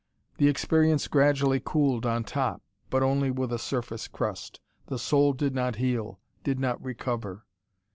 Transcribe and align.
The 0.37 0.47
experience 0.47 1.07
gradually 1.07 1.61
cooled 1.63 2.07
on 2.07 2.23
top: 2.23 2.63
but 2.89 3.03
only 3.03 3.29
with 3.29 3.53
a 3.53 3.59
surface 3.59 4.07
crust. 4.07 4.59
The 4.87 4.97
soul 4.97 5.31
did 5.31 5.53
not 5.53 5.75
heal, 5.75 6.19
did 6.43 6.59
not 6.59 6.83
recover. 6.83 7.45